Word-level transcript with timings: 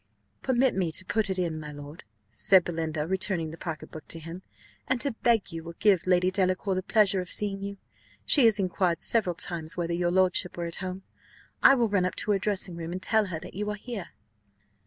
"Permit 0.41 0.73
me 0.75 0.91
to 0.93 1.05
put 1.05 1.29
it 1.29 1.37
in, 1.37 1.59
my 1.59 1.71
lord," 1.71 2.05
said 2.31 2.63
Belinda, 2.63 3.05
returning 3.05 3.51
the 3.51 3.55
pocket 3.59 3.91
book 3.91 4.07
to 4.07 4.17
him, 4.17 4.41
"and 4.87 4.99
to 4.99 5.11
beg 5.21 5.51
you 5.51 5.63
will 5.63 5.75
give 5.77 6.07
Lady 6.07 6.31
Delacour 6.31 6.73
the 6.73 6.81
pleasure 6.81 7.21
of 7.21 7.31
seeing 7.31 7.61
you: 7.61 7.77
she 8.25 8.45
has 8.45 8.57
inquired 8.57 8.99
several 9.03 9.35
times 9.35 9.77
whether 9.77 9.93
your 9.93 10.09
lordship 10.09 10.57
were 10.57 10.65
at 10.65 10.77
home. 10.77 11.03
I 11.61 11.75
will 11.75 11.87
run 11.87 12.05
up 12.05 12.15
to 12.15 12.31
her 12.31 12.39
dressing 12.39 12.75
room, 12.75 12.91
and 12.91 12.99
tell 13.03 13.25
her 13.27 13.39
that 13.41 13.53
you 13.53 13.69
are 13.69 13.75
here." 13.75 14.07